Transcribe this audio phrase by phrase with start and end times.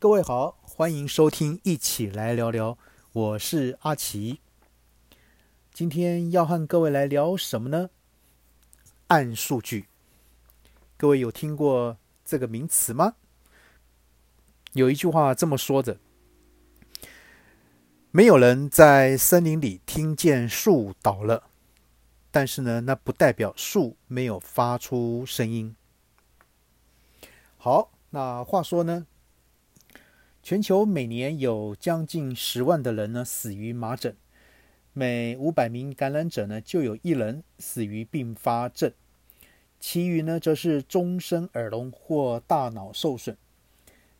[0.00, 2.78] 各位好，欢迎收听，一起来聊聊。
[3.12, 4.40] 我是阿奇，
[5.74, 7.90] 今天要和各位来聊什么呢？
[9.08, 9.88] 暗数据。
[10.96, 13.16] 各位有听过这个名词吗？
[14.72, 15.98] 有一句话这么说的：
[18.10, 21.50] 没有人在森林里听见树倒了，
[22.30, 25.76] 但是呢，那不代表树没有发出声音。
[27.58, 29.06] 好，那话说呢？
[30.42, 34.16] 全球每年有将近十万的人呢死于麻疹，
[34.94, 38.90] 每五百名感染者呢就有一人死于并发症，
[39.78, 43.36] 其余呢则是终身耳聋或大脑受损。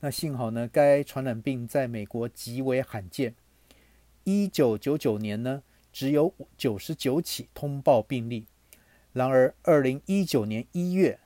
[0.00, 3.34] 那幸好呢，该传染病在美国极为罕见，
[4.24, 5.62] 一九九九年呢
[5.92, 8.44] 只有九十九起通报病例。
[9.12, 11.20] 然而，二零一九年一月，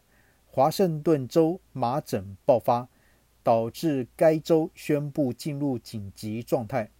[0.46, 2.88] 华盛顿州麻疹爆发。
[3.42, 6.90] 导致该州宣布进入紧急状态。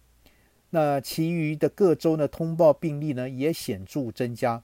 [0.71, 4.63] 那其余的各州呢，通报病例呢也显著增加。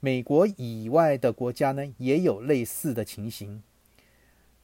[0.00, 3.62] 美国以外的国家呢也有类似的情形。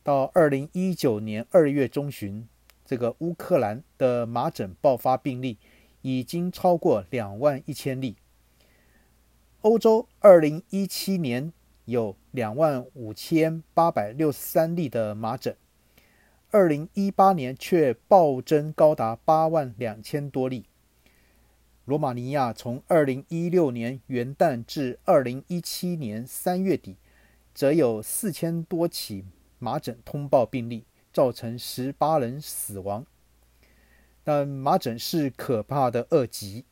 [0.02, 2.46] 到二零一九年二月中旬，
[2.84, 5.58] 这个乌克兰的麻疹爆发病例
[6.02, 8.16] 已经超过两万一千例。
[9.60, 11.52] 欧洲二零一七年
[11.84, 15.56] 有两万五千八百六十三例的麻疹。
[16.54, 20.66] 二零一八年却暴增高达八万两千多例。
[21.86, 26.96] 罗马尼亚从二零一六年元旦至二零一七年三月底，
[27.54, 29.24] 则有四千多起
[29.58, 33.06] 麻疹通报病例，造成十八人死亡。
[34.22, 36.66] 但麻疹是可怕的恶疾，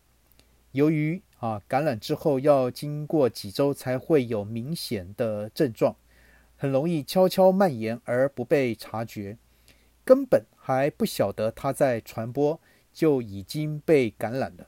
[0.73, 5.97] 由于啊感染之后要经过几周才会有明显的症状，
[6.59, 9.39] 很容易悄悄蔓延而不被察觉。
[10.11, 12.61] 根本还不晓得它在传播，
[12.93, 14.67] 就已经被感染了。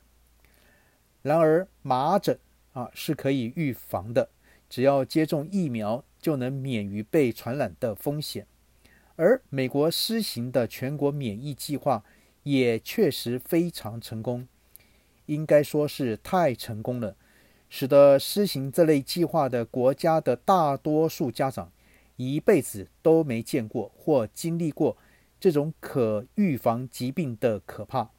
[1.22, 2.38] 然而，麻疹
[2.74, 4.28] 啊是可以预防的，
[4.70, 8.46] 只要接种疫苗，就能免于被传染的风险。
[9.16, 12.04] 而美国施行的全国免疫计划
[12.44, 14.46] 也确实非常成功，
[15.26, 17.16] 应该说是太成功了，
[17.68, 21.72] 使得施行这类计划的国家的大多数家长
[22.14, 24.96] 一辈子都没见过或经历过。
[25.42, 28.10] 这种可预防疾病的可怕，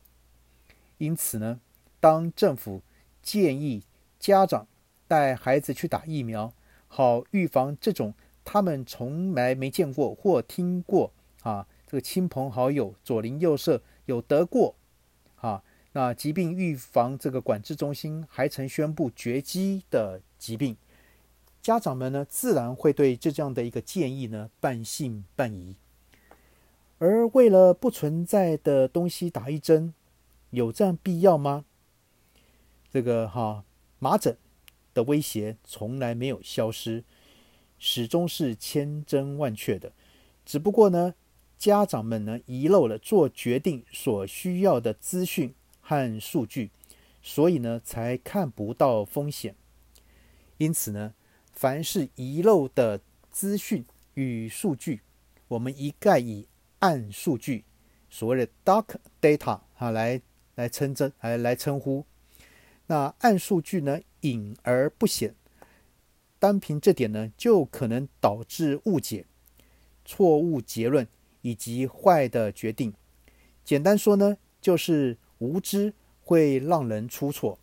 [0.98, 1.62] 因此呢，
[2.02, 2.82] 当政府
[3.22, 3.82] 建议
[4.20, 4.68] 家长
[5.08, 6.54] 带孩子去打疫苗，
[6.90, 8.14] 好预防这种
[8.44, 11.14] 他们从来没见过或听过
[11.44, 14.76] 啊，这个亲朋好友左邻右舍有得过
[15.38, 15.64] 啊，
[15.94, 20.76] 那疾病预防这个管制中心还曾宣布绝迹的疾病，
[21.62, 25.78] 家长们呢自然会对这样的一个建议呢半信半疑。
[27.04, 29.94] 而为了不存在的东西打一针，
[30.52, 31.66] 有这样必要吗？
[32.90, 33.66] 这个哈
[34.00, 34.38] 麻疹
[34.94, 37.04] 的威胁从来没有消失，
[37.78, 39.92] 始终是千真万确的。
[40.46, 41.14] 只不过呢，
[41.58, 46.72] 家长们呢遗漏了做决定所需要的资讯和数据，
[47.22, 49.54] 所以呢才看不到风险。
[50.58, 51.14] 因此呢，
[51.52, 53.84] 凡是遗漏的资讯
[54.14, 55.02] 与数据，
[55.50, 56.48] 我们一概以。
[56.84, 57.64] 暗数据，
[58.10, 60.22] 所谓的 dark data 啊，来
[60.56, 62.06] 来称真，来来称呼。
[62.88, 65.34] 那暗数据呢，隐而不显，
[66.40, 69.26] 单凭这点呢，就可能导致误解、
[70.04, 71.08] 错误结论
[71.42, 72.94] 以及坏的决定。
[73.64, 77.58] 简单说呢，就是无知会让人出错。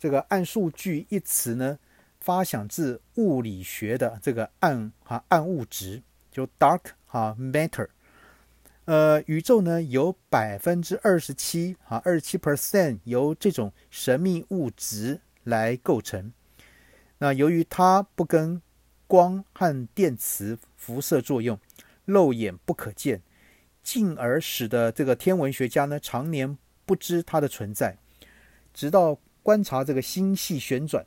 [0.00, 1.78] 这个暗数据一词呢，
[2.18, 6.02] 发想自物理学的这个暗啊暗物质，
[6.32, 6.80] 就 dark。
[7.12, 7.88] 啊，matter，
[8.86, 16.32] 呃，宇宙呢有百分之二十七，啊，二十七 percent 由这种神秘物质来构成。
[17.18, 18.62] 那由于它不跟
[19.06, 21.60] 光和电磁辐射作用，
[22.06, 23.20] 肉眼不可见，
[23.82, 26.56] 进而使得这个天文学家呢常年
[26.86, 27.98] 不知它的存在，
[28.72, 31.04] 直到观察这个星系旋转，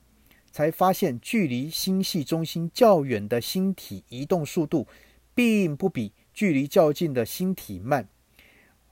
[0.52, 4.88] 才发现距离星系中心较远的星体移动速度。
[5.36, 8.08] 并不比距离较近的星体慢，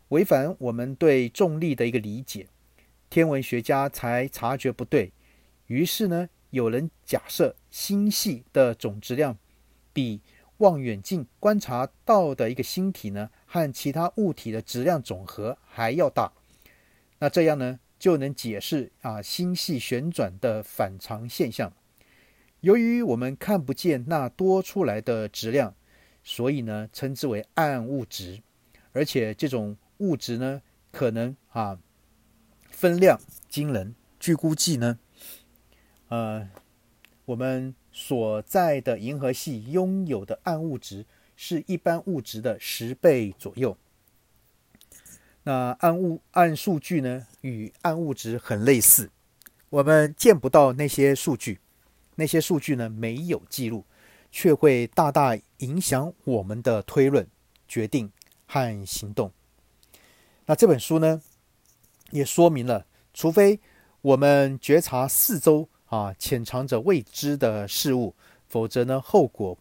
[0.09, 2.47] 违反我们对重力的一个理解，
[3.09, 5.13] 天文学家才察觉不对。
[5.67, 9.37] 于是呢，有人假设星系的总质量
[9.93, 10.19] 比
[10.57, 16.33] 望远镜观察到的一个星体呢和其他物体的质量总和还要大。
[17.19, 21.71] 那这样呢，就能解释啊星系旋转的反常现象。
[22.59, 25.73] 由于我们看不见那多出来的质量。
[26.23, 28.41] 所以呢，称之为暗物质，
[28.91, 30.61] 而且这种物质呢，
[30.91, 31.77] 可能啊
[32.69, 33.93] 分量惊人。
[34.19, 34.97] 据估计呢，
[36.07, 36.49] 呃，
[37.25, 41.05] 我们所在的银河系拥有的暗物质
[41.35, 43.77] 是一般物质的十倍左右。
[45.43, 49.11] 那暗物暗数据呢，与暗物质很类似，
[49.69, 51.59] 我们见不到那些数据，
[52.15, 53.83] 那些数据呢没有记录，
[54.33, 57.25] 却会大大影响我们的推论、
[57.68, 58.12] 决定
[58.47, 59.31] 和行动。
[60.47, 61.21] 那这本书呢，
[62.09, 63.59] 也说明了，除非
[64.01, 68.15] 我们觉察四周啊潜藏着未知的事物，
[68.47, 69.56] 否则呢后果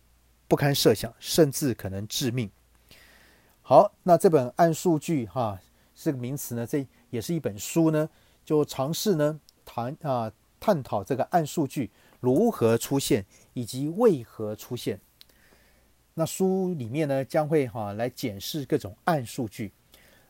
[0.49, 2.51] 不堪设想，甚至可能致命。
[3.61, 5.61] 好，那这本暗数据哈。
[5.95, 8.09] 这个名词呢，这也是一本书呢，
[8.45, 11.91] 就尝试呢谈啊探讨这个暗数据
[12.23, 14.99] 如何出现以及为何出现。
[16.15, 19.73] 那书里面呢将会哈来检视各种暗数据，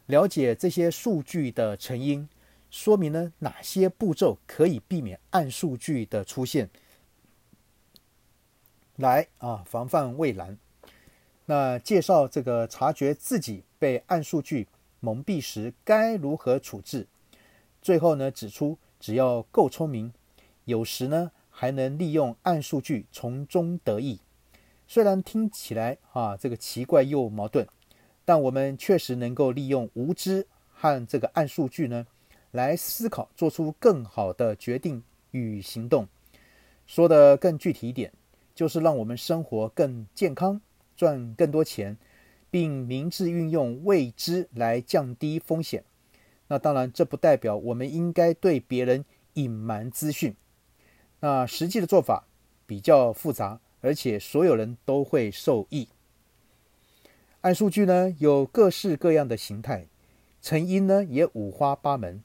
[0.06, 2.28] 了解这些数据的成因，
[2.70, 6.70] 说明呢哪些步骤可以避免暗数据的出现，
[8.96, 10.58] 来啊防范未然。
[11.44, 14.66] 那介绍这个察觉自己被暗数据。
[15.04, 17.08] 蒙蔽时该如何处置？
[17.80, 20.12] 最后呢，指出只要够聪明，
[20.64, 24.18] 有时呢还能利用暗数据从中得益。
[24.88, 27.68] 虽然听起来啊这个奇怪又矛盾，
[28.24, 32.04] 但我们确实能够利用无知和这个暗数据呢
[32.50, 36.08] 来思考，做出更好的决定与行动。
[36.84, 38.12] 说的更具体一点，
[38.56, 40.60] 就是让我们生活更健康，
[40.96, 41.96] 赚更多钱。
[42.50, 45.84] 并明智运用未知来降低风险。
[46.48, 49.04] 那当然，这不代表我们应该对别人
[49.34, 50.34] 隐瞒资讯。
[51.22, 52.26] 那实际的做法
[52.66, 55.88] 比较复杂，而且所有人都会受益。
[57.40, 59.86] 暗数据呢有各式各样的形态，
[60.42, 62.22] 成因呢也五花八门。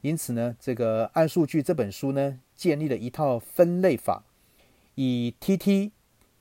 [0.00, 4.24] 因此呢，这个《暗数据》这本书呢建立了一套分类法，
[4.94, 5.92] 以 T T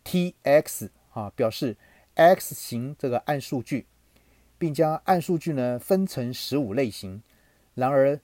[0.04, 1.76] T X 啊表示。
[2.20, 3.86] X 型这个暗数据，
[4.58, 7.22] 并将暗数据呢分成十五类型。
[7.76, 8.20] 然而，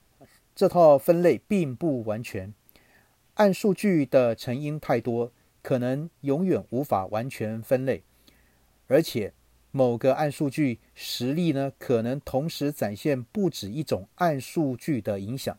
[0.56, 2.52] 这套分类并不完全。
[3.36, 5.32] 暗数据的成因太多，
[5.62, 8.04] 可能永远无法完全分类。
[8.88, 9.34] 而且，
[9.72, 15.58] 某个暗数据实例呢，可能同时展现不止一种暗数据的影响。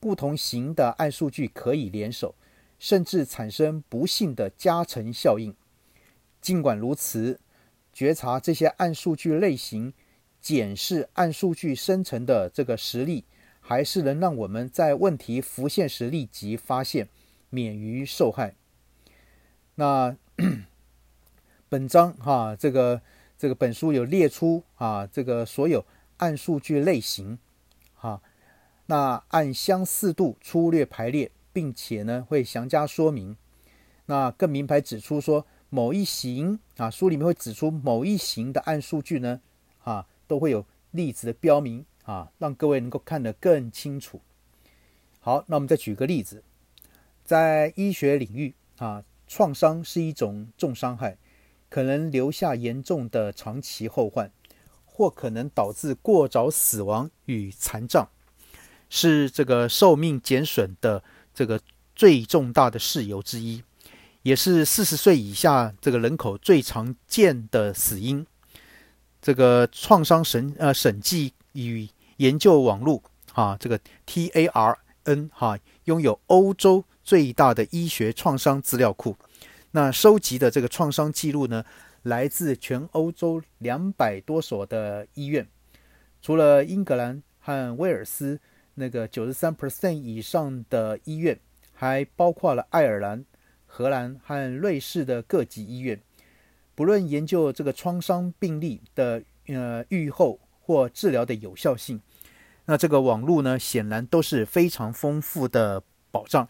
[0.00, 2.34] 不同型的暗数据可以联手，
[2.78, 5.54] 甚至产生不幸的加成效应。
[6.40, 7.38] 尽管如此，
[7.92, 9.92] 觉察这些暗数据类型，
[10.40, 13.24] 检视暗数据生成的这个实例，
[13.70, 17.08] 还是能让我们在问题浮现时立即发现，
[17.50, 18.56] 免于受害。
[19.76, 20.16] 那
[21.70, 23.00] 本章哈，这个
[23.38, 25.86] 这个本书有列出啊，这个所有
[26.16, 27.38] 暗数据类型，
[27.94, 28.20] 哈，
[28.86, 33.36] 那按相似度粗略排列，并且呢会详加说明。
[34.06, 35.46] 那更明白指出说。
[35.72, 39.40] 某一型啊，书里面会指出某一型的暗数据呢，
[39.84, 44.20] 啊，都会有例子的标明啊，让各位能够看得更清楚。
[45.20, 46.42] 好，那我们再举个例子，
[47.24, 51.16] 在医学领域啊，创伤是一种重伤害，
[51.68, 54.28] 可能留下严重的长期后患，
[54.84, 58.08] 或可能导致过早死亡与残障，
[58.88, 61.60] 是这个寿命减损的这个
[61.94, 63.62] 最重大的事由之一。
[64.22, 68.26] 也是四十岁以下这个人口最常见的死因。
[69.22, 71.88] 这个创伤审呃审计与
[72.20, 79.16] 研究网络啊，这个 TARN 哈，拥有欧洲最大的医学创伤资料库。
[79.70, 81.64] 那收集的这个创伤记录呢，
[82.02, 85.48] 来自全欧洲两百多所的医院，
[86.20, 88.38] 除了英格兰和威尔斯
[88.74, 91.40] 那个九十三 percent 以上的医院，
[91.72, 93.24] 还包括了爱尔兰。
[93.72, 95.98] 荷兰和瑞士的各级医院，
[96.74, 102.00] 不论研究这个创伤病例的呃预后或治疗的有效性，
[102.70, 106.48] 那这个网络呢，显然都是非常丰富的保障。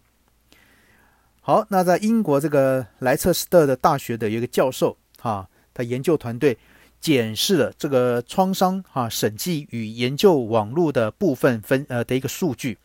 [1.41, 6.59] 好，那在英国这个莱彻斯特的大学的一个教授啊，他研究团队
[7.01, 12.77] 检视了这个创伤啊审计与研究网络的部分分呃的一个数据。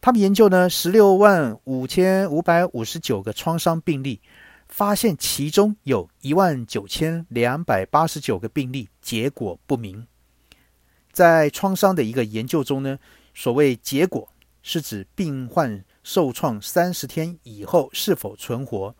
[0.00, 4.22] 他们研究呢，十六万五千五百五十九个创伤病例，
[4.68, 10.06] 发现其中有一万九千两百八十九个病例结果不明。
[11.18, 12.96] 在创伤的一个研究中呢，
[13.34, 14.28] 所谓结果
[14.62, 18.94] 是指病患受创三十天以后是否存活。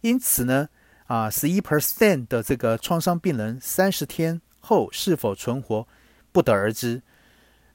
[0.00, 0.68] 因此呢，
[1.06, 5.86] 啊，十一 percent 的这个创伤病人三十天后是否存活，
[6.32, 7.00] 不得而知。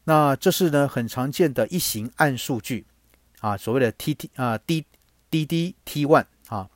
[0.04, 2.86] 那这是呢很常见的一型暗数据
[3.40, 4.86] 啊，所谓的 T T 啊 D
[5.30, 6.70] D D T one 啊。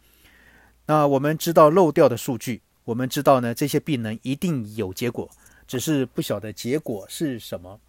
[0.85, 5.29] 那我们知道漏掉的数据，我们知道呢这些病人一定有结果，
[5.67, 7.79] 只是不晓得结果是什么。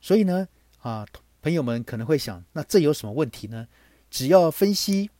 [0.00, 0.48] 所以呢
[0.80, 1.06] 啊，
[1.40, 3.68] 朋友们可能会想，那这有什么问题呢？
[4.10, 5.10] 只要分析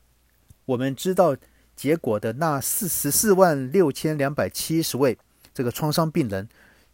[0.65, 1.37] 我们知道
[1.75, 5.19] 结果的那四十四万六千两百七十位
[5.55, 6.49] 这个创伤病人，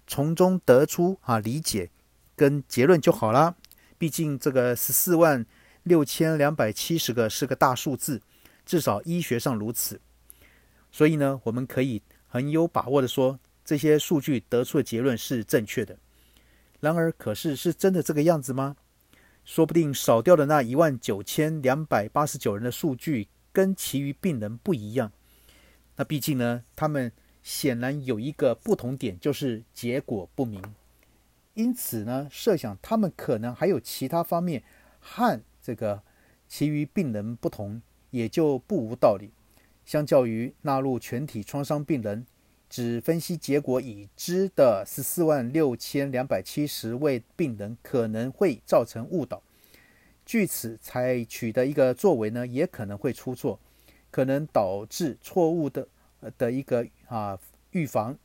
[0.07, 1.91] 从中得出啊理解。
[2.37, 3.57] 跟结论就好啦。
[3.99, 5.45] 毕竟这个十四万
[5.83, 8.23] 六千两百七十个是个大数字，
[8.65, 10.01] 至少医学上如此。
[10.93, 15.99] 所以呢，我们可以很有把握的说，这些数据得出的结论是正确的。
[16.81, 18.77] 然而，可是是真的这个样子吗？
[19.45, 25.13] 说不定少掉的那一万九千两百八十九人的数据跟其余病人不一样。
[25.97, 30.63] 那毕竟呢，他们显然有一个不同点，就是结果不明。
[31.53, 34.63] 因此呢，设想他们可能还有其他方面
[34.99, 36.03] 和这个
[36.49, 37.83] 其余病人不同，
[38.13, 39.31] 也就不无道理。
[39.85, 42.25] 相较于纳入全体创伤病人，
[42.69, 49.43] 只分析结果已知的十四万六千两百七十位病人，可能会造成误导。
[50.25, 53.59] 据此采取的一个作为呢，也可能会出错，
[54.11, 55.89] 可能导致错误的
[56.37, 57.39] 的一个啊
[57.71, 58.17] 预防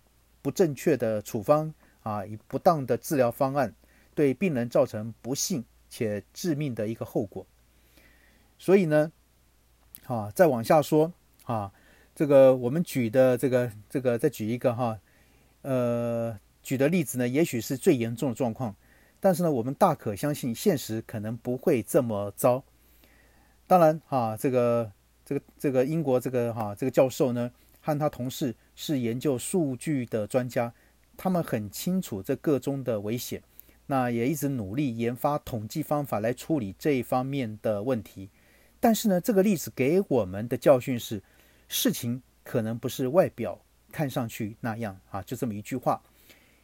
[0.42, 1.74] 不正确的处方。
[2.04, 3.74] 啊，以不当的治疗方案
[4.14, 7.48] 对病人造成不幸且致命的一个后果。
[8.60, 9.10] 所以呢，
[10.04, 11.14] 啊，再往下说
[11.46, 11.72] 啊，
[12.16, 15.00] 这个我们举的这个这个再举一个哈，
[15.64, 18.76] 呃，举的例子呢，也许是最严重的状况，
[19.20, 22.64] 但是呢，我们大可相信现实可能不会这么糟。
[23.66, 24.92] 当然哈，这个
[25.26, 27.50] 这个这个英国这个哈这个教授呢，
[27.82, 30.74] 和他同事是研究数据的专家。
[31.16, 33.42] 他们很清楚这个中的危险，
[33.86, 38.30] 那也一直努力研发统计方法来处理这一方面的问题。
[38.80, 41.22] 但是呢，这个例子给我们的教训是，
[41.74, 43.60] 事情可能不是外表
[43.92, 46.00] 看上去那样啊，就这么一句话。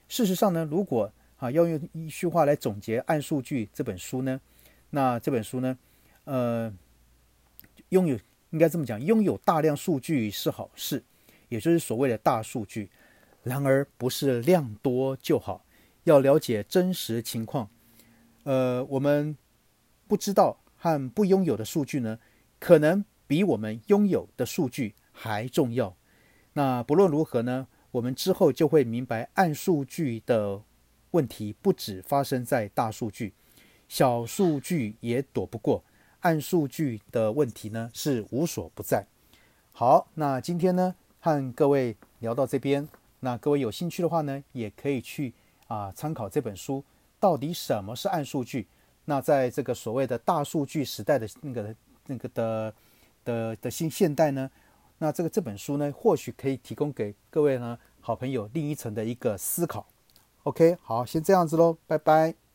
[0.07, 4.39] 事实上呢，如果啊要用一句话来总结《暗数据》这本书呢，
[4.91, 5.75] 那这本书呢，
[6.25, 6.71] 呃，
[7.89, 8.19] 拥有
[8.51, 11.03] 应该这么讲，拥有大量数据是好事，
[11.47, 12.87] 也就是所谓的大数据。
[13.41, 15.65] 然而，不是量多就好，
[16.03, 17.67] 要了解真实情况。
[18.43, 19.35] 呃，我们
[20.07, 22.19] 不知道和不拥有的数据呢，
[22.59, 25.93] 可能比我们拥有的数据还重要。
[26.53, 30.61] 那不论如何呢，我们之后就会明白，暗数据的
[31.11, 33.33] 问题不止发生在大数据，
[33.89, 35.83] 小数据也躲不过。
[36.21, 39.05] 暗数据的问题呢，是无所不在。
[39.73, 42.87] 好，那今天呢，和各位聊到这边。
[43.19, 45.33] 那各位有兴趣的话呢，也可以去
[45.67, 46.81] 啊参考这本书，
[47.19, 48.65] 到底什么是暗数据？
[49.03, 52.73] 那在这个所谓的大数据时代的那个那个的
[53.25, 54.49] 的的新现代呢，
[54.99, 59.87] 那这个这本书呢，或许可以提供给各位呢好朋友另一层的一个思考。
[60.43, 62.48] OK，好，先这样子喽，拜拜。